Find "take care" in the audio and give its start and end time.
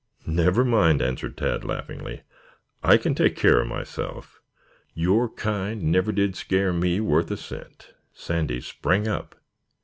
3.13-3.61